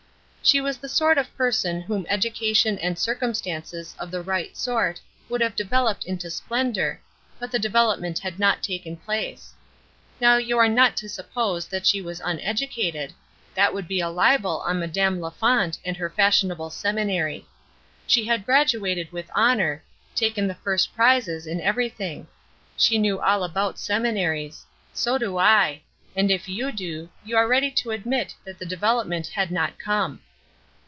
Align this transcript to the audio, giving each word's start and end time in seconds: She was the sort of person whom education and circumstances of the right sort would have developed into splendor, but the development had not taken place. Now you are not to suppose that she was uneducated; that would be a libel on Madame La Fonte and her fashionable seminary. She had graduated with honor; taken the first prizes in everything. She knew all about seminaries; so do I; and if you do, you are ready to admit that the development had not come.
She 0.43 0.59
was 0.59 0.79
the 0.79 0.89
sort 0.89 1.19
of 1.19 1.33
person 1.37 1.81
whom 1.81 2.05
education 2.09 2.77
and 2.79 2.97
circumstances 2.97 3.95
of 3.99 4.09
the 4.09 4.23
right 4.23 4.57
sort 4.57 4.99
would 5.29 5.39
have 5.39 5.55
developed 5.55 6.03
into 6.03 6.31
splendor, 6.31 6.99
but 7.39 7.51
the 7.51 7.59
development 7.59 8.17
had 8.19 8.39
not 8.39 8.63
taken 8.63 8.97
place. 8.97 9.53
Now 10.19 10.35
you 10.37 10.57
are 10.57 10.67
not 10.67 10.97
to 10.97 11.07
suppose 11.07 11.67
that 11.67 11.85
she 11.85 12.01
was 12.01 12.21
uneducated; 12.25 13.13
that 13.53 13.71
would 13.73 13.87
be 13.87 14.01
a 14.01 14.09
libel 14.09 14.61
on 14.65 14.79
Madame 14.79 15.19
La 15.21 15.29
Fonte 15.29 15.77
and 15.85 15.95
her 15.95 16.09
fashionable 16.09 16.71
seminary. 16.71 17.45
She 18.07 18.25
had 18.25 18.43
graduated 18.45 19.11
with 19.11 19.29
honor; 19.35 19.83
taken 20.15 20.47
the 20.47 20.55
first 20.55 20.93
prizes 20.95 21.45
in 21.45 21.61
everything. 21.61 22.27
She 22.75 22.97
knew 22.97 23.21
all 23.21 23.43
about 23.43 23.77
seminaries; 23.79 24.65
so 24.91 25.19
do 25.19 25.37
I; 25.37 25.83
and 26.15 26.31
if 26.31 26.49
you 26.49 26.71
do, 26.73 27.09
you 27.23 27.37
are 27.37 27.47
ready 27.47 27.69
to 27.71 27.91
admit 27.91 28.33
that 28.43 28.57
the 28.57 28.65
development 28.65 29.27
had 29.27 29.51
not 29.51 29.77
come. 29.79 30.19